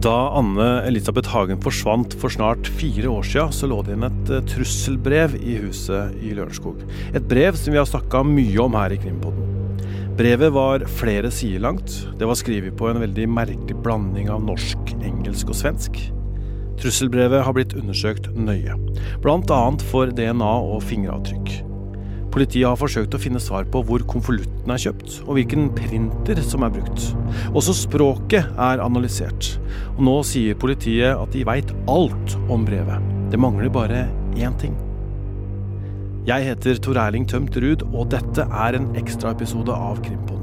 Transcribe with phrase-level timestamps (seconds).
[0.00, 4.30] Da Anne Elisabeth Hagen forsvant for snart fire år siden, så lå det inn et
[4.32, 6.80] eh, trusselbrev i huset i Lørenskog.
[7.12, 9.76] Et brev som vi har snakka mye om her i Krimpodden.
[10.16, 12.00] Brevet var flere sider langt.
[12.16, 16.00] Det var skrevet på en veldig merkelig blanding av norsk, engelsk og svensk.
[16.80, 18.80] Trusselbrevet har blitt undersøkt nøye,
[19.20, 19.64] bl.a.
[19.92, 21.69] for DNA og fingeravtrykk.
[22.30, 26.62] Politiet har forsøkt å finne svar på hvor konvolutten er kjøpt, og hvilken printer som
[26.62, 27.08] er brukt.
[27.58, 29.56] Også språket er analysert.
[29.96, 33.10] Og nå sier politiet at de veit alt om brevet.
[33.34, 34.04] Det mangler bare
[34.38, 34.78] én ting.
[36.28, 40.39] Jeg heter Tor Erling Tømt Ruud, og dette er en ekstraepisode av Krimpodden.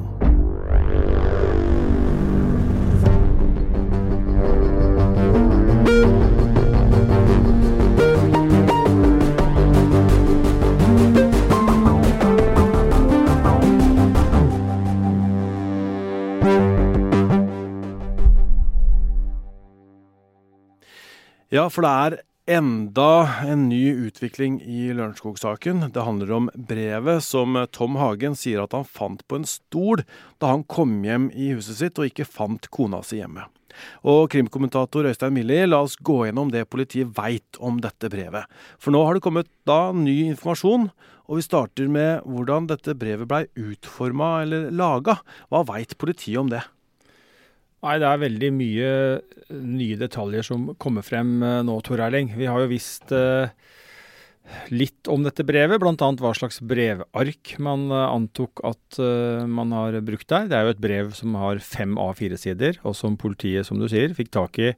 [21.57, 22.15] Ja, for det er
[22.59, 23.11] enda
[23.47, 25.87] en ny utvikling i Lørenskog-saken.
[25.95, 30.03] Det handler om brevet som Tom Hagen sier at han fant på en stol
[30.37, 33.47] da han kom hjem i huset sitt og ikke fant kona si hjemme.
[34.05, 38.45] Og krimkommentator Øystein Milli, la oss gå gjennom det politiet veit om dette brevet.
[38.77, 40.91] For nå har det kommet da ny informasjon,
[41.25, 45.23] og vi starter med hvordan dette brevet blei utforma eller laga.
[45.49, 46.67] Hva veit politiet om det?
[47.85, 48.93] Nei, det er veldig mye
[49.53, 52.31] nye detaljer som kommer frem eh, nå, Tor Erling.
[52.35, 53.53] Vi har jo visst eh,
[54.73, 55.95] litt om dette brevet, bl.a.
[56.21, 60.47] hva slags brevark man eh, antok at eh, man har brukt der.
[60.49, 64.15] Det er jo et brev som har fem A4-sider, og som politiet, som du sier,
[64.17, 64.71] fikk tak i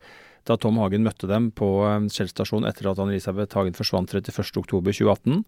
[0.47, 5.43] da Tom Hagen møtte dem på eh, Shell stasjon etter at Anne-Elisabeth Hagen forsvant 31.10.2018.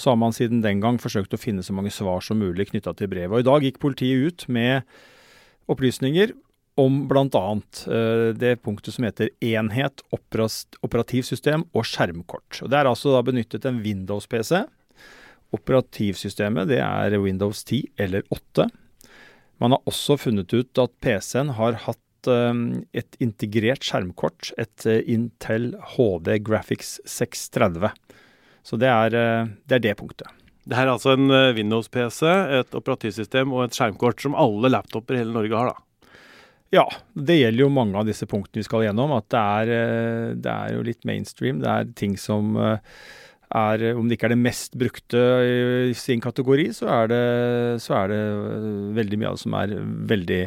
[0.00, 2.94] Så har man siden den gang forsøkt å finne så mange svar som mulig knytta
[2.98, 3.34] til brevet.
[3.34, 4.86] Og i dag gikk politiet ut med
[5.70, 6.34] opplysninger
[6.78, 7.46] om bl.a.
[7.86, 12.62] Uh, det punktet som heter enhet, operativsystem og skjermkort.
[12.62, 14.62] Og Det er altså da benyttet en Windows-PC.
[15.56, 18.68] Operativsystemet det er Windows 10 eller 8.
[19.60, 22.54] Man har også funnet ut at PC-en har hatt uh,
[22.96, 27.90] et integrert skjermkort, et uh, Intel HD Graphics 630.
[28.62, 29.14] Så det er,
[29.64, 30.28] det er det punktet.
[30.68, 32.20] Det her er altså en Windows-PC,
[32.60, 35.89] et operativsystem og et skjermkort som alle laptoper i hele Norge har, da?
[36.70, 36.84] Ja,
[37.18, 39.14] det gjelder jo mange av disse punktene vi skal gjennom.
[39.16, 41.58] At det er, eh, det er jo litt mainstream.
[41.62, 42.78] Det er ting som eh,
[43.50, 45.20] er Om det ikke er det mest brukte
[45.90, 47.24] i sin kategori, så er det,
[47.82, 48.20] så er det
[48.94, 49.72] veldig mye av det som er
[50.12, 50.42] veldig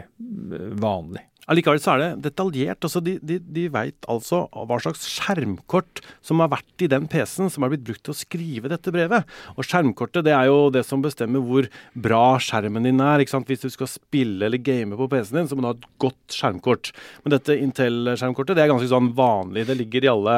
[0.80, 1.26] vanlig.
[1.52, 2.86] Allikevel så er det detaljert.
[2.86, 7.52] altså De, de, de veit altså hva slags skjermkort som har vært i den PC-en
[7.52, 9.28] som har blitt brukt til å skrive dette brevet.
[9.58, 11.68] Og skjermkortet det er jo det som bestemmer hvor
[12.06, 13.24] bra skjermen din er.
[13.24, 13.52] ikke sant?
[13.52, 16.38] Hvis du skal spille eller game på PC-en din, så må du ha et godt
[16.38, 16.94] skjermkort.
[17.26, 19.68] Men dette Intel-skjermkortet det er ganske sånn vanlig.
[19.68, 20.38] Det ligger i alle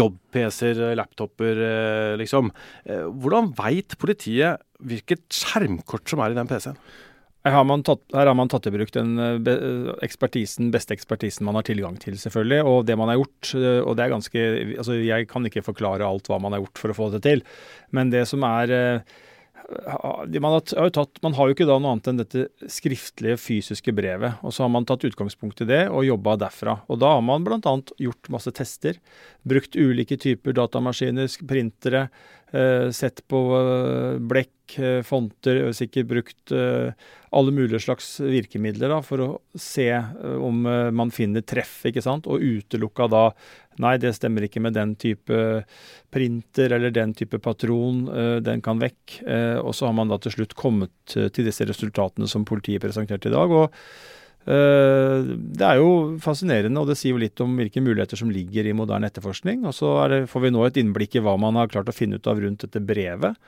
[0.00, 2.50] jobb-PC-er, laptoper, eh, liksom.
[2.86, 6.78] Eh, hvordan veit politiet hvilket skjermkort som er i den PC-en?
[7.42, 11.58] Her har, tatt, her har man tatt, i bruk den eh, ekspertisen, beste ekspertisen man
[11.58, 12.60] har tilgang til, selvfølgelig.
[12.70, 14.44] Og det man har gjort, eh, og det er ganske
[14.78, 17.42] Altså, jeg kan ikke forklare alt hva man har gjort for å få det til,
[17.90, 19.18] men det som er eh,
[20.40, 24.40] man har, tatt, man har jo ikke da noe annet enn dette skriftlige, fysiske brevet.
[24.42, 26.76] Og så har man tatt utgangspunkt i det og jobba derfra.
[26.92, 27.74] Og da har man bl.a.
[28.02, 28.98] gjort masse tester.
[29.48, 32.08] Brukt ulike typer datamaskiner, printere.
[32.52, 35.64] Eh, sett på eh, blekk, eh, fonter.
[35.76, 36.92] Sikkert brukt eh,
[37.32, 39.28] alle mulige slags virkemidler da, for å
[39.58, 42.28] se eh, om eh, man finner treff, ikke sant.
[42.30, 43.26] Og utelukka da
[43.80, 45.36] Nei, det stemmer ikke med den type
[46.12, 48.02] printer eller den type patron.
[48.44, 49.14] Den kan vekk.
[49.64, 53.32] Og så har man da til slutt kommet til disse resultatene som politiet presenterte i
[53.32, 53.48] dag.
[53.48, 53.72] og
[54.44, 58.76] det er jo fascinerende, og det sier jo litt om hvilke muligheter som ligger i
[58.76, 59.64] moderne etterforskning.
[59.64, 62.20] Og så det, får vi nå et innblikk i hva man har klart å finne
[62.20, 63.40] ut av rundt dette brevet.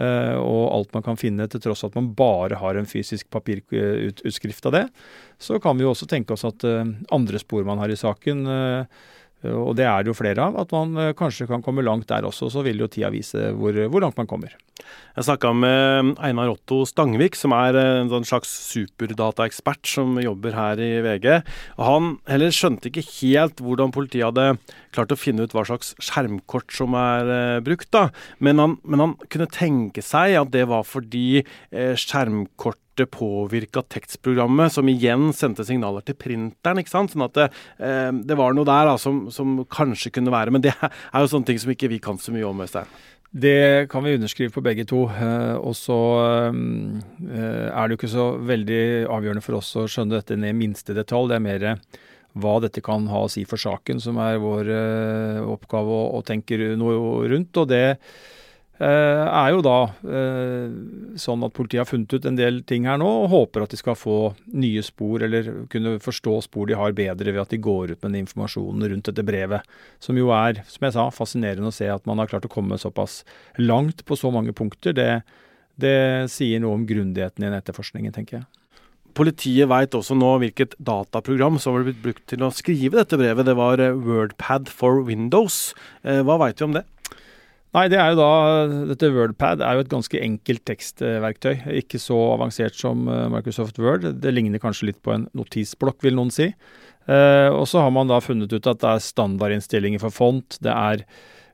[0.00, 4.68] Eh, og alt man kan finne, til tross at man bare har en fysisk papirutskrift
[4.70, 4.84] av det,
[5.40, 8.46] så kan vi jo også tenke oss at eh, andre spor man har i saken,
[8.48, 9.02] eh,
[9.48, 12.50] og det er det jo flere av, at man kanskje kan komme langt der også.
[12.52, 14.56] Så vil jo tida vise hvor, hvor langt man kommer.
[15.16, 20.80] Jeg snakka med Einar Otto Stangvik, som er en sånn slags superdataekspert som jobber her
[20.80, 21.26] i VG.
[21.78, 24.46] Og han heller skjønte ikke helt hvordan politiet hadde
[24.94, 27.90] klart å finne ut hva slags skjermkort som er eh, brukt.
[27.94, 28.08] da.
[28.38, 31.94] Men han, men han, kunne tenke seg at det var fordi eh,
[32.90, 36.78] skjermkortet påvirka tekstprogrammet, som igjen sendte signaler til printeren.
[36.78, 37.10] ikke sant?
[37.12, 40.62] Sånn at det, eh, det var noe der da, som, som, kanskje kunne være Men
[40.62, 42.60] det er jo sånne ting som ikke vi kan så mye om.
[42.60, 42.86] Øystein.
[43.32, 45.08] Det kan vi underskrive på begge to.
[45.08, 50.18] Eh, og så eh, er det jo ikke så veldig avgjørende for oss å skjønne
[50.18, 51.28] dette ned minste detalj.
[51.28, 51.68] Det er mer
[52.34, 54.68] hva dette kan ha å si for saken, som er vår
[55.50, 57.56] oppgave å, tenke noe rundt.
[57.58, 57.98] Og det
[58.86, 60.68] er jo da uh,
[61.20, 63.80] sånn at politiet har funnet ut en del ting her nå, og håper at de
[63.80, 64.18] skal få
[64.56, 68.14] nye spor, eller kunne forstå spor de har bedre ved at de går ut med
[68.14, 69.68] den informasjonen rundt dette brevet.
[70.00, 72.80] Som jo er, som jeg sa, fascinerende å se at man har klart å komme
[72.80, 73.20] såpass
[73.60, 74.96] langt på så mange punkter.
[74.96, 75.10] Det,
[75.80, 78.48] det sier noe om grundigheten i den etterforskningen, tenker jeg.
[79.16, 83.48] Politiet veit også nå hvilket dataprogram som ble blitt brukt til å skrive dette brevet.
[83.48, 85.74] Det var eh, Wordpad for Windows.
[86.06, 86.84] Eh, hva veit vi om det?
[87.76, 88.30] Nei, det er jo da,
[88.90, 91.54] Dette Wordpad er jo et ganske enkelt tekstverktøy.
[91.78, 94.08] Ikke så avansert som eh, Microsoft Word.
[94.22, 96.50] Det ligner kanskje litt på en notisblokk, vil noen si.
[97.10, 100.58] Og så har man da funnet ut at det er standardinnstillinger for font.
[100.62, 101.00] Det er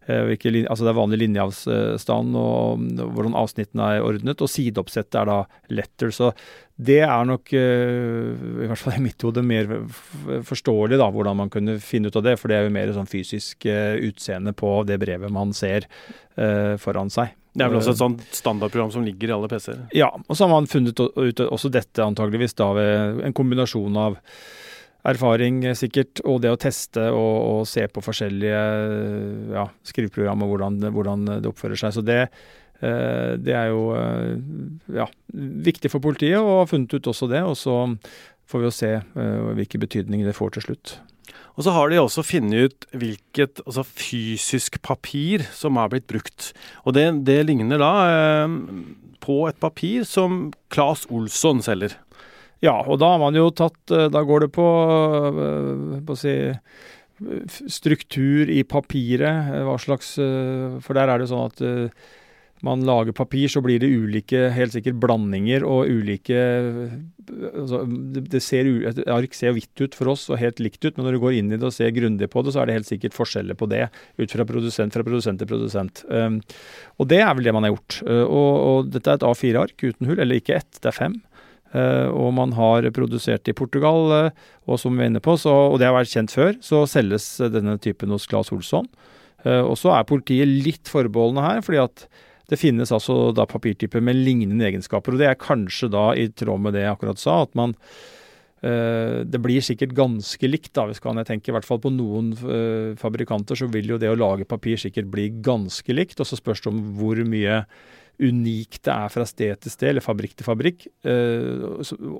[0.07, 2.85] ikke, altså det er vanlig linjeavstand og
[3.17, 5.39] hvordan avsnittene er ordnet, og sideoppsettet er da
[5.75, 6.13] letter.
[6.15, 6.33] Så
[6.77, 9.73] det er nok, uh, i hvert fall i mitt hode, mer
[10.47, 12.37] forståelig da, hvordan man kunne finne ut av det.
[12.41, 15.89] For det er jo mer sånn fysisk uh, utseende på det brevet man ser
[16.37, 17.31] foran seg.
[17.57, 19.87] Det er vel også et sånt standardprogram som ligger i alle PC-er?
[19.97, 24.19] Ja, og så har man funnet ut også dette antageligvis da ved en kombinasjon av
[25.07, 28.63] erfaring sikkert, og det å teste og, og se på forskjellige
[29.55, 31.95] ja, skriveprogram og hvordan, hvordan, det oppfører seg.
[31.97, 32.25] Så det,
[32.85, 34.37] Eh, det er jo eh,
[34.99, 37.43] ja, viktig for politiet å ha funnet ut også det.
[37.47, 37.83] Og så
[38.51, 40.97] får vi jo se eh, hvilken betydning det får til slutt.
[41.57, 46.53] Og så har de også funnet ut hvilket altså fysisk papir som er blitt brukt.
[46.85, 48.59] Og det, det ligner da eh,
[49.25, 51.97] på et papir som Claes Olsson selger.
[52.65, 54.65] Ja, og da har man jo tatt Da går det på,
[56.07, 56.33] på å si
[57.73, 59.53] struktur i papiret.
[59.65, 61.61] Hva slags For der er det sånn at
[62.65, 66.39] man lager papir, så blir det ulike, helt sikkert blandinger og ulike
[67.29, 71.07] altså, det ser, Et ark ser hvitt ut for oss og helt likt ut, men
[71.07, 72.89] når du går inn i det og ser grundig på det, så er det helt
[72.89, 73.87] sikkert forskjeller på det.
[74.17, 76.05] Ut fra produsent fra produsent til produsent.
[76.09, 76.41] Um,
[76.97, 78.01] og det er vel det man har gjort.
[78.09, 81.21] Uh, og, og, dette er et A4-ark uten hull, eller ikke ett, det er fem.
[81.75, 85.53] Uh, og man har produsert i Portugal, uh, og som vi er inne på, så,
[85.73, 88.89] og det har vært kjent før, så selges denne typen hos Claes Olsson.
[89.47, 92.07] og så er politiet litt forbeholdne her, fordi at
[92.51, 96.63] det finnes altså da papirtyper med lignende egenskaper, og det er kanskje da i tråd
[96.63, 97.77] med det jeg akkurat sa, at man
[98.67, 101.53] det blir sikkert ganske likt, da, hvis kan jeg tenke.
[101.53, 102.33] I hvert fall på noen
[102.99, 106.19] fabrikanter så vil jo det å lage papir sikkert bli ganske likt.
[106.19, 107.61] Og så spørs det om hvor mye
[108.23, 110.87] unikt det er fra sted til sted, eller fabrikk til fabrikk.
[111.07, 111.65] Øh,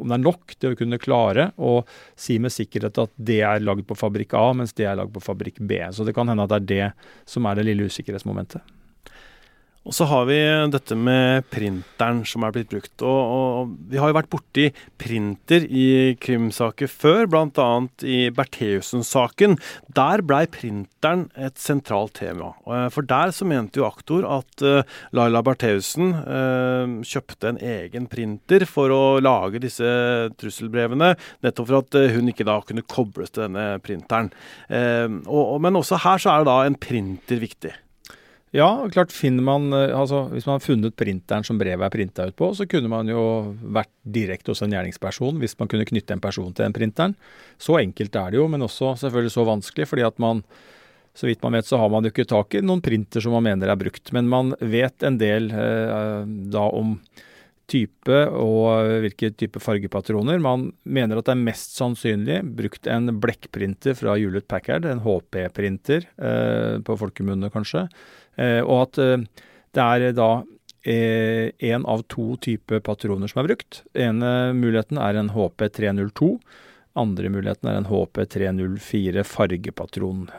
[0.01, 1.79] om det er nok til å kunne klare å
[2.19, 5.25] si med sikkerhet at det er lagd på fabrikk A, mens det er lagd på
[5.25, 5.81] fabrikk B.
[5.93, 8.76] Så det kan hende at det er det som er det lille usikkerhetsmomentet.
[9.87, 10.37] Og så har vi
[10.75, 12.95] dette med printeren som er blitt brukt.
[13.07, 14.65] Og, og vi har jo vært borti
[14.99, 17.69] printer i krimsaker før, bl.a.
[18.03, 19.55] i Bertheussen-saken.
[19.95, 22.51] Der blei printeren et sentralt tema.
[22.67, 24.83] Eh, for der så mente jo aktor at uh,
[25.15, 29.87] Laila Bertheussen uh, kjøpte en egen printer for å lage disse
[30.41, 31.15] trusselbrevene,
[31.47, 34.33] nettopp for at hun ikke da kunne kobles til denne printeren.
[34.69, 37.73] Men også her så er da en printer viktig.
[38.55, 42.29] Ja, klart finner man eh, altså Hvis man har funnet printeren som brevet er printa
[42.29, 43.21] ut på, så kunne man jo
[43.75, 47.17] vært direkte hos en gjerningsperson hvis man kunne knytte en person til den printeren.
[47.59, 50.45] Så enkelt er det jo, men også selvfølgelig så vanskelig, fordi at man
[51.17, 53.47] så vidt man vet, så har man jo ikke tak i noen printer som man
[53.47, 54.13] mener er brukt.
[54.13, 56.99] Men man vet en del eh, da om
[57.67, 60.39] type og hvilke type fargepatroner.
[60.43, 66.07] Man mener at det er mest sannsynlig brukt en blekkprinter fra Hewlett Packard, en HP-printer,
[66.21, 67.87] eh, på folkemunne kanskje.
[68.37, 69.25] Eh, og at eh,
[69.77, 70.31] det er da
[70.87, 73.83] én eh, av to typer patroner som er brukt.
[73.93, 76.31] ene muligheten er en HP302.
[76.97, 80.31] Andre muligheten er en HP304 fargepatron.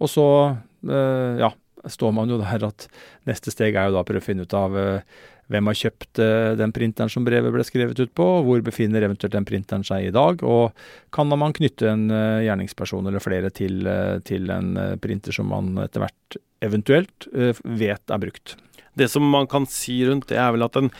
[0.00, 0.26] Og så,
[0.86, 1.48] ja,
[1.90, 2.86] står man jo der at
[3.26, 4.78] neste steg er jo da å prøve å finne ut av
[5.50, 6.20] hvem har kjøpt
[6.60, 10.14] den printeren som brevet ble skrevet ut på, hvor befinner eventuelt den printeren seg i
[10.14, 10.76] dag, og
[11.14, 13.82] kan man knytte en gjerningsperson eller flere til,
[14.26, 18.56] til en printer som man etter hvert eventuelt eh, vet er brukt.
[18.98, 20.90] Det som man kan si rundt det, er vel at en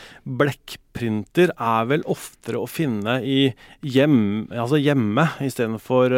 [0.41, 3.51] blekkprinter er vel oftere å finne i
[3.83, 6.15] hjem, altså hjemme, istedenfor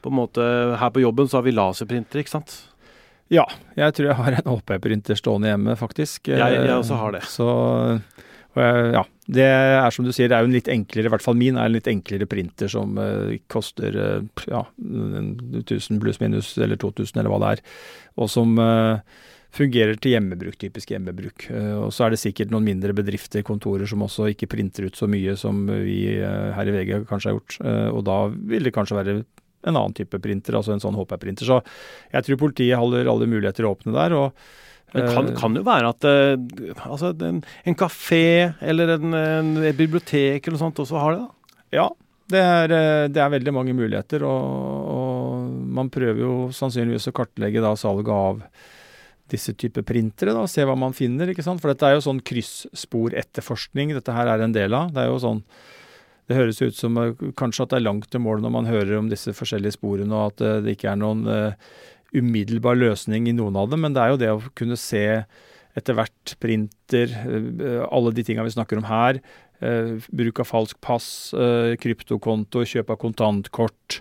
[0.00, 0.44] på en måte
[0.80, 2.56] Her på jobben så har vi laserprinter, ikke sant?
[3.30, 3.44] Ja,
[3.78, 6.32] jeg tror jeg har en HP-printer stående hjemme, faktisk.
[6.32, 7.22] Jeg, jeg også har det.
[7.30, 7.46] Så
[8.58, 11.38] ja, det er som du sier, det er jo en litt enklere, i hvert fall
[11.38, 16.80] min er en litt enklere printer som uh, koster uh, ja, 1000 pluss minus eller
[16.80, 17.62] 2000 eller hva det er.
[18.18, 18.98] Og som uh,
[19.54, 21.48] fungerer til hjemmebruk, typisk hjemmebruk.
[21.50, 25.08] Og så er det sikkert noen mindre bedrifter, kontorer, som også ikke printer ut så
[25.10, 27.56] mye som vi her i VG kanskje har gjort.
[27.90, 29.16] Og da vil det kanskje være
[29.66, 31.46] en annen type printer, altså en sånn HP-printer.
[31.48, 31.60] Så
[32.14, 34.16] jeg tror politiet holder alle muligheter åpne der.
[34.16, 34.58] og
[34.90, 36.06] det kan, kan, jo være at
[36.82, 41.20] altså en, en kafé eller en, en, bibliotek eller noe sånt også har det?
[41.20, 41.58] da?
[41.78, 41.84] Ja,
[42.30, 42.74] det er,
[43.10, 44.24] det er veldig mange muligheter.
[44.26, 48.42] Og, og, man prøver jo sannsynligvis å kartlegge da salget av
[49.30, 50.34] disse typer printere.
[50.34, 51.30] da, Se hva man finner.
[51.30, 51.62] ikke sant?
[51.62, 54.90] For dette er jo sånn kryssporetterforskning dette her er en del av.
[54.94, 55.44] Det er jo sånn
[56.30, 56.98] det høres ut som
[57.38, 60.30] kanskje at det er langt til mål når man hører om disse forskjellige sporene, og
[60.30, 61.72] at det ikke er noen uh,
[62.14, 65.04] umiddelbar løsning i noen av dem, men det er jo det å kunne se
[65.78, 67.12] etter hvert printer,
[67.86, 69.20] alle de tinga vi snakker om her.
[70.10, 71.06] Bruk av falsk pass,
[71.78, 74.00] kryptokonto, kjøp av kontantkort.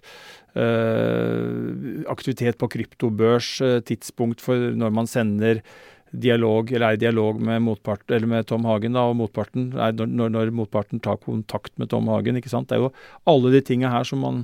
[2.10, 3.52] aktivitet på kryptobørs,
[3.86, 5.62] tidspunkt for når man sender
[6.12, 9.94] dialog, eller er i dialog med, motpart, eller med Tom Hagen, da, og motparten er
[9.94, 12.40] når, når, motparten tar kontakt med Tom Hagen.
[12.40, 12.70] ikke sant?
[12.70, 12.94] Det er jo
[13.30, 14.42] alle de tinga her som man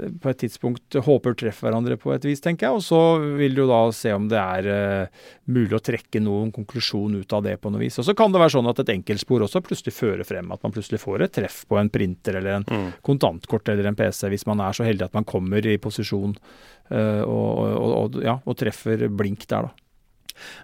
[0.00, 2.78] eh, på et tidspunkt håper treffer hverandre på et vis, tenker jeg.
[2.80, 3.02] Og så
[3.36, 4.70] vil du da se om det er
[5.04, 8.00] uh, mulig å trekke noen konklusjon ut av det på noe vis.
[8.00, 10.74] Og så kan det være sånn at et enkeltspor også plutselig fører frem at man
[10.74, 12.90] plutselig får et treff på en printer eller en mm.
[13.04, 17.22] kontantkort eller en PC, hvis man er så heldig at man kommer i posisjon uh,
[17.22, 19.83] og, og, og, ja, og treffer blink der, da.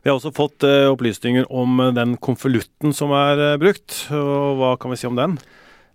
[0.02, 4.04] Vi har også fått uh, opplysninger om uh, den konvolutten som er uh, brukt.
[4.14, 5.38] og Hva kan vi si om den?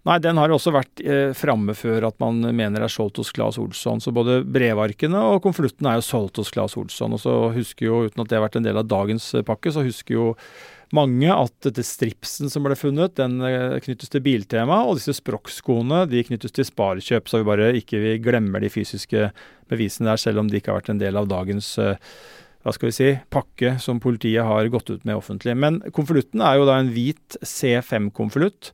[0.05, 3.57] Nei, Den har også vært eh, framme før at man mener er solgt hos Claes
[3.57, 3.97] Olsson.
[4.03, 7.15] Så både brevarkene og konvolutten er jo solgt hos Claes Olsson.
[7.17, 9.81] Og så husker jo, uten at det har vært en del av dagens pakke, så
[9.85, 10.27] husker jo
[10.93, 13.41] mange at dette stripsen som ble funnet, den
[13.81, 14.83] knyttes til Biltema.
[14.85, 19.31] Og disse Sprox-skoene de knyttes til Sparekjøp, så vi bare ikke vi glemmer de fysiske
[19.73, 21.73] bevisene der, selv om de ikke har vært en del av dagens
[22.65, 25.53] hva skal vi si, pakke som politiet har gått ut med offentlig.
[25.53, 28.71] Men konvolutten er jo da en hvit C5-konvolutt.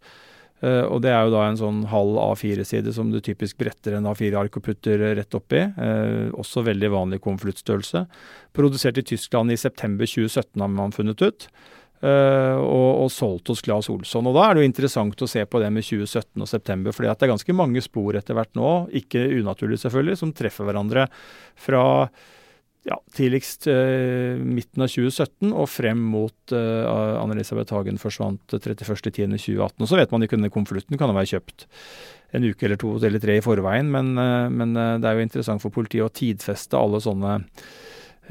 [0.61, 4.07] Uh, og det er jo da en sånn halv A4-side som du typisk bretter en
[4.07, 5.65] A4-ark og putter rett oppi.
[5.75, 8.05] Uh, også veldig vanlig konvoluttstørrelse.
[8.55, 11.51] Produsert i Tyskland i september 2017 har man funnet ut.
[12.01, 14.25] Og, og, solgt hos Claes Olsson.
[14.25, 17.11] Og da er det jo interessant å se på det med 2017 og september, fordi
[17.11, 18.71] det er ganske mange spor etter hvert nå,
[19.03, 21.05] ikke unaturlig selvfølgelig, som treffer hverandre
[21.61, 21.83] fra
[22.87, 26.87] ja, tidligst eh, midten av 2017 og frem mot eh,
[27.21, 29.85] Anne-Elisabeth Hagen forsvant 31.10.2018.
[29.85, 31.67] Så vet man ikke denne konvolutten kan være kjøpt
[32.37, 35.27] en uke eller to eller tre i forveien, men, eh, men eh, det er jo
[35.27, 37.37] interessant for politiet å tidfeste alle sånne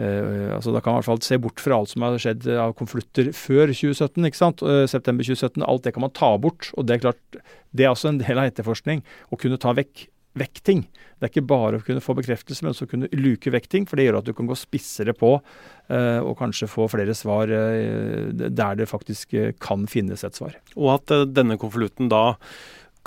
[0.00, 2.50] eh, altså Da kan man i hvert fall se bort fra alt som har skjedd
[2.56, 4.26] av konvolutter før 2017.
[4.26, 4.64] ikke sant?
[4.66, 5.62] Eh, september 2017.
[5.62, 6.72] Alt det kan man ta bort.
[6.74, 9.04] og Det er klart, det er også en del av etterforskning.
[9.30, 10.82] Å kunne ta vekk vekk ting.
[11.18, 13.86] Det er ikke bare å kunne få bekreftelse, men også å kunne luke vekk ting.
[13.88, 17.50] For det gjør at du kan gå spissere på, uh, og kanskje få flere svar
[17.50, 20.56] uh, der det faktisk uh, kan finnes et svar.
[20.78, 22.38] Og at denne konvolutten da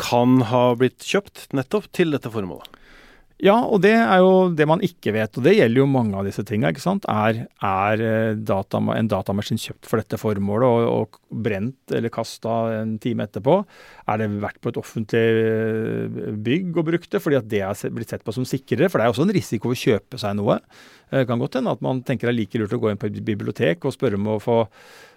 [0.01, 2.83] kan ha blitt kjøpt nettopp til dette formålet?
[3.44, 6.24] Ja, og det er jo det man ikke vet, og det gjelder jo mange av
[6.24, 6.70] disse tinga.
[7.12, 12.54] Er, er eh, data, en datamaskin kjøpt for dette formålet og, og brent eller kasta
[12.78, 13.58] en time etterpå?
[14.08, 17.96] Er det vært på et offentlig eh, bygg og brukt det fordi at det er
[17.96, 18.88] blitt sett på som sikrere?
[18.88, 20.62] For det er også en risiko å kjøpe seg noe.
[21.12, 23.12] Det kan godt hende at man tenker det er like lurt å gå inn på
[23.12, 24.62] et bibliotek og spørre om å få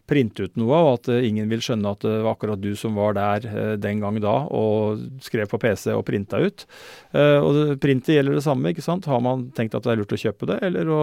[0.06, 2.94] printe ut noe, og at eh, ingen vil skjønne at det var akkurat du som
[2.98, 6.66] var der eh, den gang da og skrev på PC og printa ut.
[7.10, 8.70] Eh, og Printet gjelder det samme.
[8.70, 9.08] ikke sant?
[9.10, 11.00] Har man tenkt at det er lurt å kjøpe det, eller å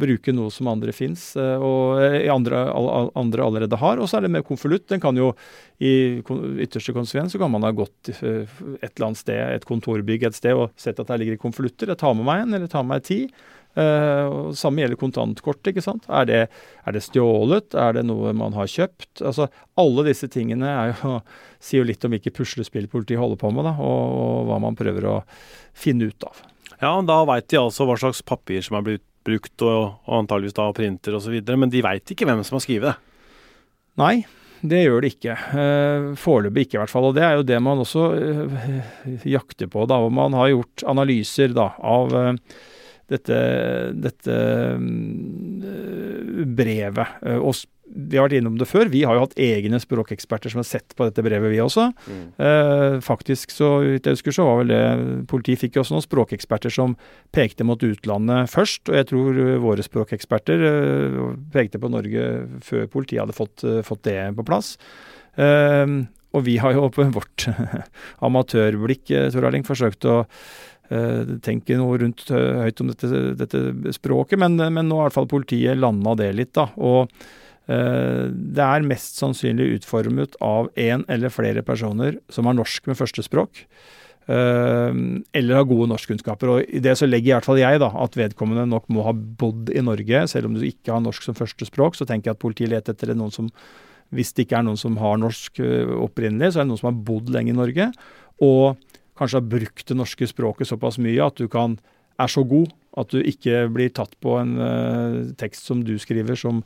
[0.00, 2.00] bruke noe som andre fins, og
[2.32, 2.62] andre,
[3.18, 4.00] andre allerede har.
[4.00, 4.88] Og så er det med konvolutt.
[4.90, 5.30] Den kan jo
[5.80, 6.20] i
[6.64, 10.56] ytterste konsekvens så kan man ha gått et eller annet sted, et kontorbygg et sted,
[10.56, 11.92] og sett at der ligger konvolutter.
[11.92, 13.22] Jeg tar med meg en, eller tar med meg ti.
[13.78, 15.62] Uh, samme gjelder kontantkort.
[15.70, 16.08] ikke sant?
[16.10, 17.76] Er det, er det, stjålet?
[17.78, 19.22] Er det noe man har kjøpt?
[19.22, 19.46] Altså,
[19.78, 21.20] Alle disse tingene jo,
[21.64, 24.78] sier jo litt om hvilke puslespill politiet holder på med, da, og, og, hva man
[24.78, 25.20] prøver å
[25.76, 26.42] finne ut av.
[26.80, 30.56] Ja, Da veit de altså hva slags papir som er blitt brukt, og, og antageligvis
[30.56, 32.96] da printer osv., men de veit ikke hvem som har skrevet det?
[34.00, 34.14] Nei,
[34.66, 35.36] det gjør det ikke.
[35.52, 37.06] Uh, Foreløpig ikke, i hvert fall.
[37.10, 39.86] Og det er jo det man også uh, jakter på.
[39.88, 42.16] da, og Man har gjort analyser da, av
[43.10, 43.36] dette,
[43.98, 44.38] dette
[44.78, 47.20] mm, brevet.
[47.26, 47.54] Eh, og
[47.90, 48.90] vi har vært innom det før.
[48.92, 51.88] Vi har jo hatt egne språkeksperter som har sett på dette brevet, vi også.
[52.06, 52.22] Mm.
[52.46, 54.84] Eh, faktisk, så vidt jeg husker, så var vel det
[55.30, 56.94] Politiet fikk jo også noen språkeksperter som
[57.34, 58.86] pekte mot utlandet først.
[58.90, 61.20] Og jeg tror våre språkeksperter eh,
[61.54, 62.30] pekte på Norge
[62.66, 64.76] før politiet hadde fått, eh, fått det på plass.
[65.34, 65.98] Eh,
[66.30, 67.48] og vi har jo på vårt
[68.26, 70.20] amatørblikk, Tor Erling, forsøkt å
[71.46, 75.30] tenke noe rundt høyt om dette, dette språket, men, men, nå har i hvert fall
[75.30, 76.52] politiet landa det litt.
[76.58, 77.12] da, og
[77.70, 83.60] det er mest sannsynlig utformet av én eller flere personer som har norsk med førstespråk.
[84.30, 86.50] Eller har gode norskkunnskaper.
[86.50, 89.14] Og I det så legger i hvert fall jeg da, at vedkommende nok må ha
[89.14, 90.24] bodd i Norge.
[90.30, 93.14] Selv om du ikke har norsk som førstespråk, så tenker jeg at politiet leter etter
[93.14, 93.50] noen som
[94.14, 95.60] hvis det ikke er noen som har norsk
[96.02, 97.90] opprinnelig, så er det noen som har bodd lenge i Norge.
[98.42, 98.80] Og
[99.20, 101.76] kanskje har brukt det norske språket såpass mye at du kan,
[102.20, 106.34] er så god at du ikke blir tatt på en uh, tekst som du skriver,
[106.38, 106.64] som,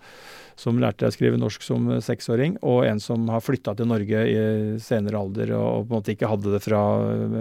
[0.56, 4.24] som lærte deg å skrive norsk som seksåring, og en som har flytta til Norge
[4.30, 4.38] i
[4.82, 6.82] senere alder og, og, på en måte ikke hadde det fra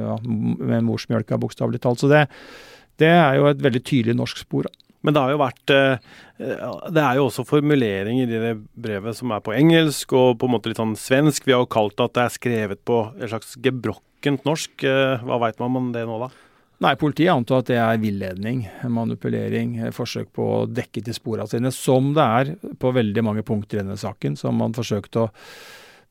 [0.04, 2.04] ja, med morsmjølka, bokstavelig talt.
[2.04, 2.26] Så det,
[3.00, 4.68] det, er jo et veldig tydelig norsk spor.
[5.04, 8.54] Men det har jo vært eh, Det er jo også formuleringer i det
[8.86, 11.46] brevet som er på engelsk og på en måte litt sånn svensk.
[11.48, 14.88] Vi har jo kalt det at det er skrevet på et slags gebrokkent norsk.
[14.88, 16.32] Eh, hva veit man om det nå, da?
[16.84, 21.72] Nei, politiet antar at det er villedning, manipulering, forsøk på å dekke til sporene sine,
[21.72, 25.30] som det er på veldig mange punkter i denne saken, som man forsøkte å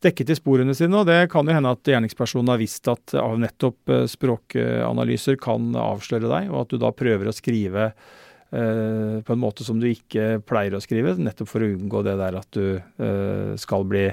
[0.07, 0.97] dekke til sporene sine.
[1.03, 6.49] Og det kan jo hende at gjerningspersonen har visst at nettopp språkanalyser kan avsløre deg,
[6.55, 8.21] og at du da prøver å skrive eh,
[8.53, 12.37] på en måte som du ikke pleier å skrive, nettopp for å unngå det der
[12.37, 14.11] at du eh, skal bli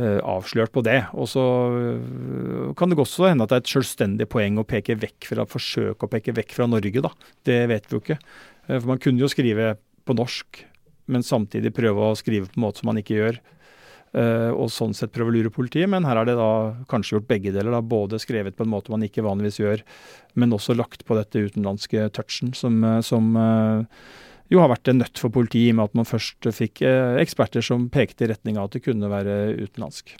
[0.00, 1.02] Eh, avslørt på det.
[1.20, 1.42] Og så
[1.76, 5.44] eh, kan det også hende at det er et selvstendig poeng å peke vekk fra,
[5.44, 7.10] forsøke å peke vekk fra Norge, da.
[7.44, 8.16] Det vet vi jo ikke.
[8.16, 9.74] Eh, for man kunne jo skrive
[10.08, 10.62] på norsk,
[11.12, 13.42] men samtidig prøve å skrive på en måte som man ikke gjør.
[14.12, 16.48] Og sånn sett prøve å lure politiet, men her er det da
[16.90, 17.72] kanskje gjort begge deler.
[17.72, 19.84] da, Både skrevet på en måte man ikke vanligvis gjør,
[20.36, 23.32] men også lagt på dette utenlandske touchen som, som
[24.52, 27.18] jo har vært en nøtt for politiet, i og med at man først fikk eh,
[27.22, 30.14] eksperter som pekte i retning av at det kunne være utenlandsk.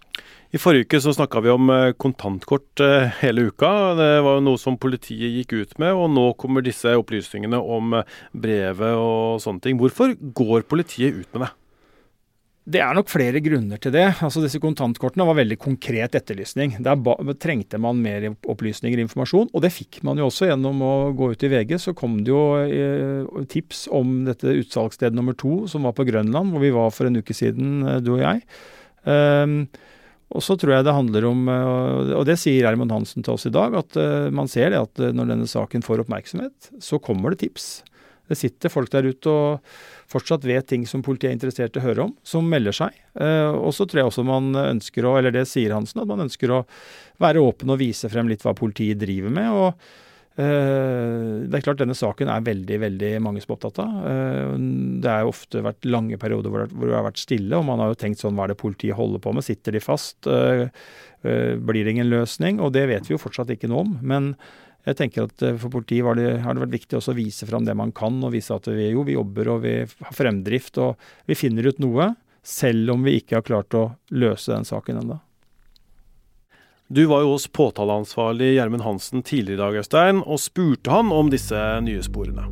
[0.52, 3.72] I forrige uke så snakka vi om eh, kontantkort eh, hele uka.
[3.98, 7.98] Det var jo noe som politiet gikk ut med, og nå kommer disse opplysningene om
[8.32, 9.80] brevet og sånne ting.
[9.80, 11.52] Hvorfor går politiet ut med det?
[12.62, 14.04] Det er nok flere grunner til det.
[14.22, 16.76] Altså Disse kontantkortene var veldig konkret etterlysning.
[16.86, 20.92] Der trengte man mer opplysninger og informasjon, og det fikk man jo også gjennom å
[21.18, 21.74] gå ut i VG.
[21.82, 26.54] Så kom det jo eh, tips om dette utsalgssted nummer to, som var på Grønland,
[26.54, 28.44] hvor vi var for en uke siden, eh, du og jeg.
[29.02, 29.64] Um,
[30.30, 33.48] og så tror jeg det handler om, eh, og det sier Herman Hansen til oss
[33.50, 33.98] i dag, at
[34.30, 37.72] man ser det at når denne saken får oppmerksomhet, så kommer det tips.
[38.32, 39.72] Det sitter folk der ute og
[40.12, 42.96] fortsatt vet ting som politiet er interessert i å høre om, som melder seg.
[43.20, 46.24] Eh, og så tror jeg også man ønsker å, eller det sier Hansen, at man
[46.24, 46.62] ønsker å
[47.22, 49.50] være åpen og vise frem litt hva politiet driver med.
[49.52, 54.00] og eh, det er klart Denne saken er veldig veldig mange som er opptatt av.
[54.08, 54.56] Eh,
[55.04, 58.00] det har ofte vært lange perioder hvor det, har vært stille, og man har jo
[58.00, 59.44] tenkt sånn hva er det politiet holder på med?
[59.46, 60.24] Sitter de fast?
[61.22, 62.60] Blir det ingen løsning?
[62.64, 63.96] Og det vet vi jo fortsatt ikke noe om.
[64.02, 64.32] Men
[64.82, 67.66] jeg tenker at eh, For politiet det, har det vært viktig også å vise fram
[67.66, 71.10] det man kan, og vise at vi, jo, vi jobber og vi har fremdrift og
[71.30, 75.20] vi finner ut noe, selv om vi ikke har klart å løse den saken ennå.
[76.92, 81.30] Du var jo hos påtaleansvarlig Gjermund Hansen tidligere i dag, Øystein, og spurte han om
[81.32, 82.50] disse nye sporene.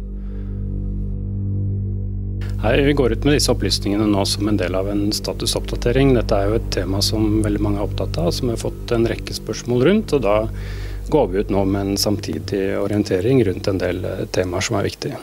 [2.62, 6.14] Hei, Vi går ut med disse opplysningene nå som en del av en statusoppdatering.
[6.16, 8.92] Dette er jo et tema som veldig mange er opptatt av, som vi har fått
[8.96, 10.12] en rekke spørsmål rundt.
[10.16, 10.34] og da
[11.10, 14.86] går vi ut nå med en samtidig orientering rundt en del eh, temaer som er
[14.86, 15.18] viktige.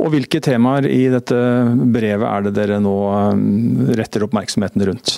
[0.00, 1.38] Og Hvilke temaer i dette
[1.94, 5.16] brevet er det dere nå eh, retter oppmerksomheten rundt?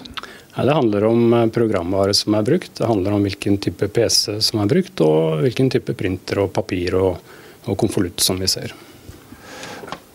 [0.53, 4.63] Det handler om eh, programvare som er brukt, det handler om hvilken type PC som
[4.65, 8.73] er brukt, og hvilken type printer og papir og, og konvolutt som vi ser.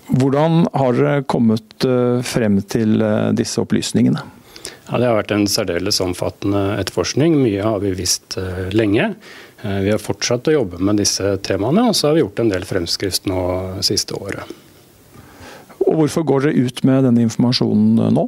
[0.08, 1.84] Hvordan har dere kommet
[2.24, 3.02] frem til
[3.36, 4.22] disse opplysningene?
[4.88, 7.36] Ja, Det har vært en særdeles omfattende etterforskning.
[7.42, 8.38] Mye har vi visst
[8.72, 9.10] lenge.
[9.62, 12.52] Eh, vi har fortsatt å jobbe med disse temaene, og så har vi gjort en
[12.52, 13.42] del fremskrift nå
[13.86, 14.46] siste året.
[15.88, 18.28] Og Hvorfor går dere ut med denne informasjonen nå?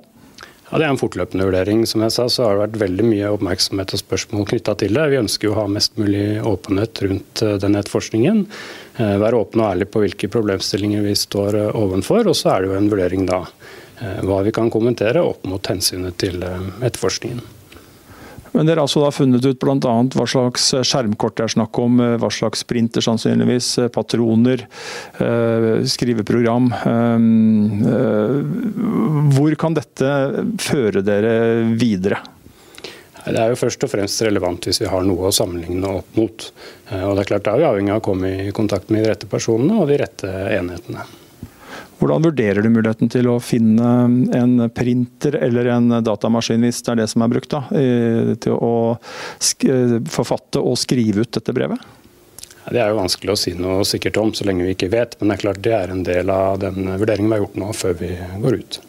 [0.70, 1.86] Ja, Det er en fortløpende vurdering.
[1.86, 5.08] Som jeg sa, så har det vært veldig mye oppmerksomhet og spørsmål knytta til det.
[5.10, 8.46] Vi ønsker jo å ha mest mulig åpenhet rundt eh, den etterforskningen.
[8.98, 12.30] Eh, være åpne og ærlige på hvilke problemstillinger vi står ovenfor.
[12.30, 13.44] Og så er det jo en vurdering da
[14.00, 17.42] hva vi kan kommentere opp mot hensynet til etterforskningen.
[18.52, 19.94] Men dere har altså da funnet ut bl.a.
[20.16, 24.66] hva slags skjermkort det er snakk om, eh, hva slags printer sannsynligvis, eh, patroner,
[25.20, 26.72] eh, skriveprogram.
[29.36, 30.12] Hvor kan dette
[30.62, 31.34] føre dere
[31.78, 32.20] videre?
[33.20, 36.52] Det er jo først og fremst relevant hvis vi har noe å sammenligne opp mot.
[36.90, 39.12] Og det er klart Da er vi avhengig av å komme i kontakt med de
[39.12, 41.04] rette personene og de rette enhetene.
[42.00, 43.88] Hvordan vurderer du muligheten til å finne
[44.38, 47.66] en printer eller en datamaskin, hvis det er det som er brukt, da,
[48.40, 48.76] til å
[50.08, 51.84] forfatte og skrive ut dette brevet?
[52.70, 55.32] Det er jo vanskelig å si noe sikkert om så lenge vi ikke vet, men
[55.32, 58.00] det er klart det er en del av den vurderingen vi har gjort nå før
[58.02, 58.12] vi
[58.44, 58.80] går ut.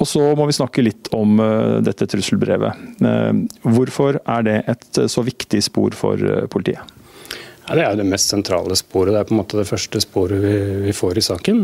[0.00, 2.86] Og Så må vi snakke litt om uh, dette trusselbrevet.
[3.04, 6.80] Uh, hvorfor er det et så viktig spor for uh, politiet?
[7.70, 9.12] Ja, det er jo det mest sentrale sporet.
[9.14, 10.54] Det er på en måte det første sporet vi,
[10.88, 11.60] vi får i saken.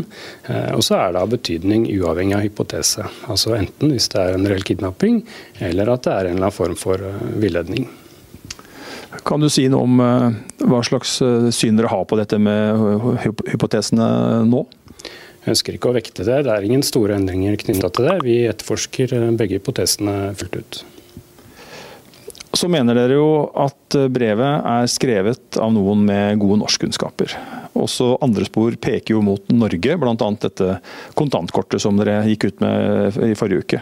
[0.77, 3.03] og så er det av betydning uavhengig av hypotese.
[3.27, 5.19] Altså Enten hvis det er en reell kidnapping,
[5.59, 7.03] eller at det er en eller annen form for
[7.43, 7.89] villedning.
[9.27, 11.19] Kan du si noe om hva slags
[11.51, 13.19] syn dere har på dette med
[13.51, 14.07] hypotesene
[14.47, 14.63] nå?
[15.43, 16.45] Jeg ønsker ikke å vekte det.
[16.47, 18.19] Det er ingen store endringer knytta til det.
[18.23, 20.85] Vi etterforsker begge hypotesene fullt ut.
[22.57, 27.35] Så mener dere jo at brevet er skrevet av noen med gode norskkunnskaper.
[27.77, 30.15] Også andre spor peker jo mot Norge, bl.a.
[30.41, 30.79] dette
[31.17, 33.81] kontantkortet som dere gikk ut med i forrige uke.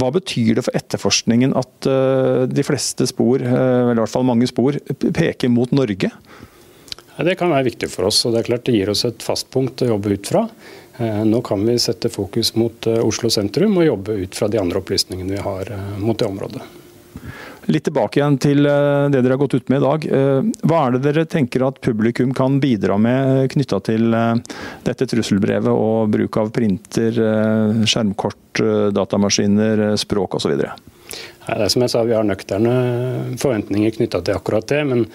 [0.00, 4.28] Hva betyr det for etterforskningen at eh, de fleste spor, eh, eller i hvert fall
[4.28, 6.12] mange spor, peker mot Norge?
[7.20, 8.22] Det kan være viktig for oss.
[8.24, 10.46] og Det er klart det gir oss et fast punkt å jobbe ut fra.
[10.96, 14.80] Eh, nå kan vi sette fokus mot Oslo sentrum og jobbe ut fra de andre
[14.80, 16.79] opplysningene vi har mot det området.
[17.70, 20.06] Litt tilbake igjen til det dere har gått ut med i dag.
[20.66, 24.10] Hva er det dere tenker at publikum kan bidra med knytta til
[24.86, 27.14] dette trusselbrevet og bruk av printer,
[27.86, 28.64] skjermkort,
[28.96, 30.56] datamaskiner, språk osv.?
[31.56, 32.74] Det er som jeg sa, Vi har nøkterne
[33.40, 34.82] forventninger knytta til akkurat det.
[34.86, 35.06] Men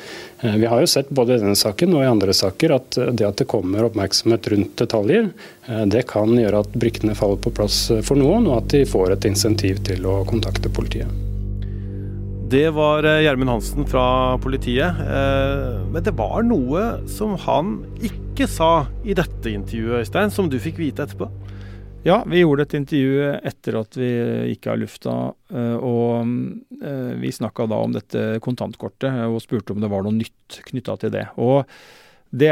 [0.42, 3.28] eh, vi har jo sett både i denne saken og i andre saker at det
[3.28, 5.30] at det kommer oppmerksomhet rundt detaljer,
[5.70, 9.16] eh, det kan gjøre at brikkene faller på plass for noen, og at de får
[9.16, 11.35] et insentiv til å kontakte politiet.
[12.52, 14.06] Det var eh, Gjermund Hansen fra
[14.44, 15.02] politiet.
[15.92, 20.80] Men det var noe som han ikke sa i dette intervjuet, Øystein, som du fikk
[20.84, 21.30] vite etterpå?
[22.06, 24.08] Ja, vi gjorde et intervju etter at vi
[24.52, 25.14] gikk av lufta.
[25.50, 26.28] Eh, og
[26.86, 31.00] eh, vi snakka da om dette kontantkortet og spurte om det var noe nytt knytta
[31.02, 31.24] til det.
[31.42, 31.66] Og
[32.30, 32.52] det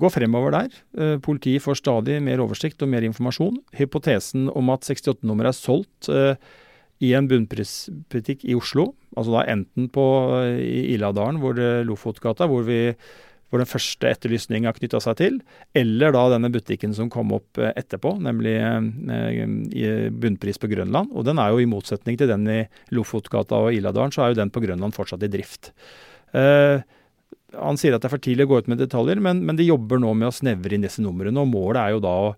[0.00, 0.80] går fremover der.
[0.96, 3.60] Eh, politiet får stadig mer oversikt og mer informasjon.
[3.76, 6.08] Hypotesen om at 68-nummeret er solgt
[7.02, 10.06] i en bunnprisbutikk i Oslo, altså da enten på
[10.62, 12.84] i Iladalen, hvor Lofotgata, hvor vi
[13.52, 15.34] hvor den første etterlysninga knytta seg til,
[15.76, 21.12] eller da denne butikken som kom opp eh, etterpå, nemlig eh, Bunnpris på Grønland.
[21.12, 22.62] Og den er jo i motsetning til den i
[22.96, 25.68] Lofotgata og Iladalen, så er jo den på Grønland fortsatt i drift.
[26.32, 26.80] Eh,
[27.52, 29.68] han sier at det er for tidlig å gå ut med detaljer, men, men de
[29.68, 31.36] jobber nå med å snevre inn disse numrene.
[31.44, 32.34] og Målet er jo da å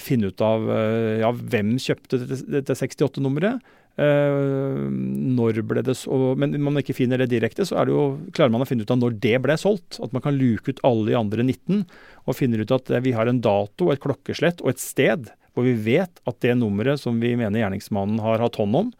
[0.00, 3.74] finne ut av uh, ja, hvem kjøpte dette, dette 68-nummeret.
[3.98, 4.86] Uh,
[5.34, 8.04] når ble det så, Men når man ikke finner det direkte, så jo,
[8.36, 9.98] klarer man å finne ut av når det ble solgt.
[10.04, 11.82] At man kan luke ut alle de andre 19
[12.28, 15.74] og finner ut at vi har en dato, et klokkeslett og et sted hvor vi
[15.74, 18.92] vet at det nummeret som vi mener gjerningsmannen har hatt hånd om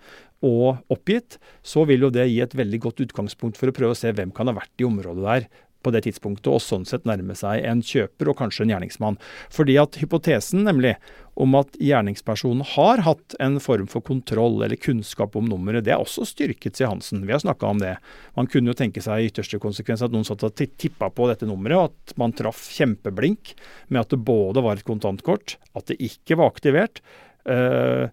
[0.44, 3.98] og oppgitt, så vil jo det gi et veldig godt utgangspunkt for å prøve å
[3.98, 5.48] se hvem kan ha vært i området der
[5.88, 9.18] på det tidspunktet, og sånn sett nærme seg en kjøper og kanskje en gjerningsmann.
[9.54, 10.94] Fordi at hypotesen nemlig
[11.38, 16.02] om at gjerningspersonen har hatt en form for kontroll eller kunnskap om nummeret, det er
[16.02, 17.22] også styrket, sier Hansen.
[17.28, 17.94] Vi har snakka om det.
[18.34, 21.46] Man kunne jo tenke seg i ytterste konsekvens at noen satt og tippa på dette
[21.46, 23.54] nummeret, og at man traff kjempeblink
[23.86, 27.02] med at det både var et kontantkort, at det ikke var aktivert.
[27.48, 28.10] Uh,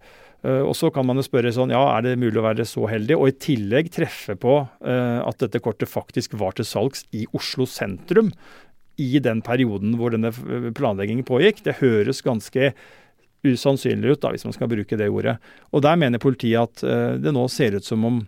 [0.65, 3.17] og Så kan man jo spørre sånn, ja, er det mulig å være så heldig,
[3.17, 7.67] og i tillegg treffe på uh, at dette kortet faktisk var til salgs i Oslo
[7.69, 8.33] sentrum
[9.01, 10.31] i den perioden hvor denne
[10.75, 11.63] planleggingen pågikk.
[11.65, 12.73] Det høres ganske
[13.45, 15.35] usannsynlig ut, da, hvis man skal bruke det ordet.
[15.75, 18.21] Og Der mener politiet at det nå ser ut som om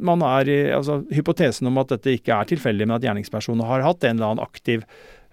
[0.00, 3.84] man er i, altså Hypotesen om at dette ikke er tilfeldig, men at gjerningspersonen har
[3.84, 4.84] hatt en eller annen aktiv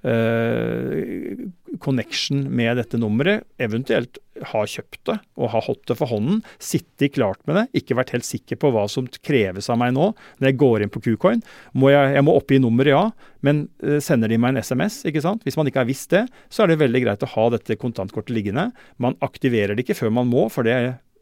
[0.02, 4.18] Uh, connection med dette nummeret, eventuelt
[4.50, 8.14] ha kjøpt det og ha holdt det for hånden, sittet klart med det, ikke vært
[8.16, 10.08] helt sikker på hva som kreves av meg nå
[10.42, 11.44] når jeg går inn på Qcoin.
[11.78, 15.04] Må jeg, jeg, må oppgi nummeret, ja, men uh, sender de meg en SMS?
[15.06, 15.46] ikke sant?
[15.46, 18.34] Hvis man ikke har visst det, så er det veldig greit å ha dette kontantkortet
[18.34, 18.72] liggende.
[19.02, 20.80] Man aktiverer det ikke før man må, for det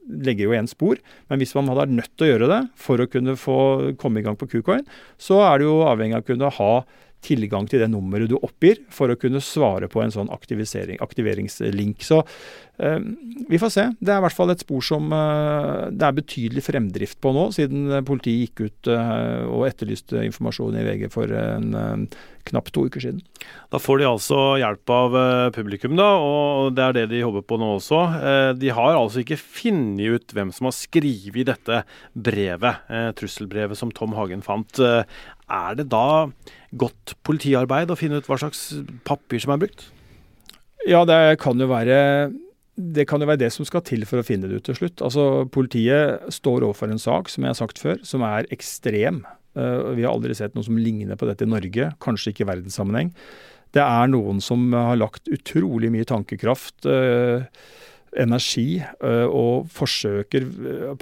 [0.10, 1.00] legger jo igjen spor.
[1.30, 3.60] Men hvis man hadde vært nødt til å gjøre det for å kunne få
[4.02, 4.88] komme i gang på Qcoin,
[5.22, 6.74] så er det jo avhengig av å kunne ha
[7.26, 12.04] tilgang til det nummeret du oppgir, for å kunne svare på en sånn aktiveringslink.
[12.06, 12.22] Så
[12.80, 13.00] eh,
[13.50, 13.86] vi får se.
[14.00, 17.50] Det er i hvert fall et spor som eh, det er betydelig fremdrift på nå,
[17.56, 22.86] siden politiet gikk ut eh, og etterlyste informasjon i VG for en eh, knapt to
[22.90, 23.22] uker siden.
[23.74, 27.46] Da får de altså hjelp av eh, publikum, da, og det er det de håper
[27.48, 28.02] på nå også.
[28.20, 31.84] Eh, de har altså ikke funnet ut hvem som har skrevet dette
[32.14, 34.82] brevet, trusselbrevet som Tom Hagen fant.
[34.82, 36.30] Er det da
[36.78, 38.68] godt politiarbeid å finne ut hva slags
[39.08, 39.88] papir som er brukt?
[40.88, 41.98] Ja, det kan jo være
[42.80, 45.02] det kan jo være det som skal til for å finne det ut til slutt.
[45.04, 49.26] Altså, Politiet står overfor en sak, som jeg har sagt før, som er ekstrem.
[49.96, 53.14] Vi har aldri sett noe som ligner på dette i Norge, kanskje ikke i verdenssammenheng.
[53.76, 56.88] Det er noen som har lagt utrolig mye tankekraft,
[58.18, 58.80] energi,
[59.30, 60.48] og forsøker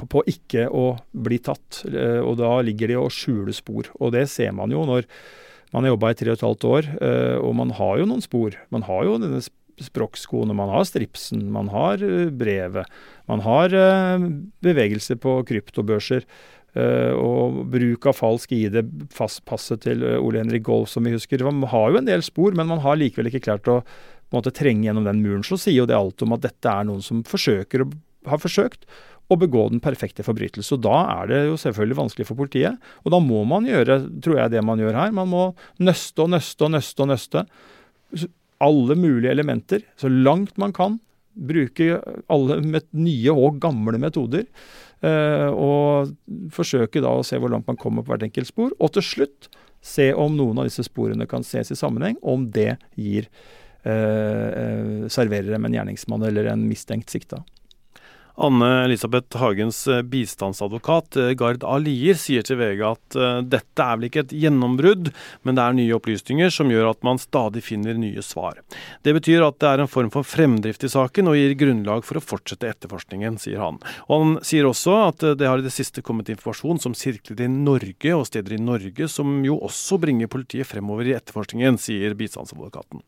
[0.02, 1.86] på ikke å bli tatt.
[1.88, 3.88] Og da ligger de og skjuler spor.
[4.02, 5.08] Og det ser man jo når
[5.72, 6.90] man har jobba i tre og et halvt år,
[7.44, 8.60] og man har jo noen spor.
[8.76, 9.40] Man har jo denne
[9.78, 12.04] språkskoene, man har stripsen, man har
[12.36, 12.92] brevet.
[13.30, 13.72] Man har
[14.66, 16.28] bevegelse på kryptobørser.
[16.76, 18.76] Og bruk av falsk ID,
[19.48, 21.42] passet til Ole Henrik Golf, som vi husker.
[21.48, 23.80] Man har jo en del spor, men man har likevel ikke klart å
[24.36, 25.46] måte trenge gjennom den muren.
[25.48, 27.88] Så sier jo det alt om at dette er noen som forsøker,
[28.28, 28.86] har forsøkt
[29.28, 30.76] å begå den perfekte forbrytelse.
[30.76, 32.78] Og da er det jo selvfølgelig vanskelig for politiet.
[33.04, 35.16] Og da må man gjøre, tror jeg, det man gjør her.
[35.16, 35.44] Man må
[35.84, 37.44] nøste og nøste og nøste og nøste.
[38.64, 41.00] Alle mulige elementer, så langt man kan.
[41.38, 42.00] Bruke
[42.34, 42.62] alle
[42.96, 44.48] nye og gamle metoder.
[45.06, 46.14] Uh, og
[46.54, 48.74] forsøke da å se hvor langt man kommer på hvert enkelt spor.
[48.82, 49.50] Og til slutt
[49.86, 53.30] se om noen av disse sporene kan ses i sammenheng, om det gir
[53.86, 57.44] uh, serverer dem en gjerningsmann eller en mistenkt sikta.
[58.38, 63.18] Anne Elisabeth Hagens bistandsadvokat Gard Alier sier til VG at
[63.50, 65.10] dette er vel ikke et gjennombrudd,
[65.42, 68.62] men det er nye opplysninger som gjør at man stadig finner nye svar.
[69.02, 72.22] Det betyr at det er en form for fremdrift i saken og gir grunnlag for
[72.22, 73.82] å fortsette etterforskningen, sier han.
[74.06, 77.52] Og han sier også at det har i det siste kommet informasjon som sirkler i
[77.52, 83.02] Norge og steder i Norge, som jo også bringer politiet fremover i etterforskningen, sier bistandsadvokaten.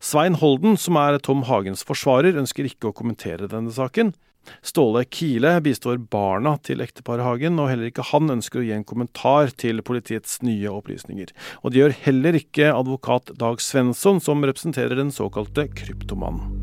[0.00, 4.14] Svein Holden, som er Tom Hagens forsvarer, ønsker ikke å kommentere denne saken.
[4.62, 8.86] Ståle Kile bistår barna til ekteparet Hagen, og heller ikke han ønsker å gi en
[8.88, 11.32] kommentar til politiets nye opplysninger.
[11.62, 16.60] Og det gjør heller ikke advokat Dag Svensson, som representerer den såkalte kryptomannen.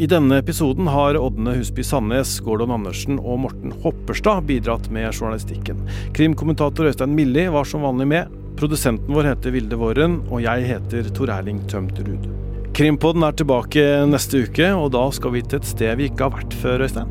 [0.00, 5.84] I denne episoden har Ådne Husby Sandnes, Gordon Andersen og Morten Hopperstad bidratt med journalistikken.
[6.16, 8.38] Krimkommentator Øystein Milli var som vanlig med.
[8.58, 12.51] Produsenten vår heter Vilde Våren, og jeg heter Tor Erling Tømt Ruud.
[12.72, 16.32] Krimpodden er tilbake neste uke, og da skal vi til et sted vi ikke har
[16.38, 17.10] vært før, Øystein.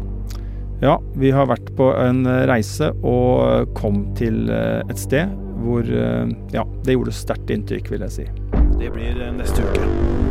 [0.82, 6.98] Ja, vi har vært på en reise og kom til et sted hvor Ja, det
[6.98, 8.30] gjorde sterkt inntrykk, vil jeg si.
[8.82, 10.31] Det blir neste uke.